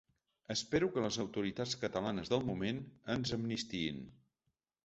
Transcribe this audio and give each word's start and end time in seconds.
Espero 0.53 0.87
que 0.95 1.03
les 1.03 1.19
autoritats 1.25 1.75
catalanes 1.83 2.33
del 2.33 2.43
moment 2.49 2.81
ens 3.17 3.37
amnistiïn. 3.39 4.01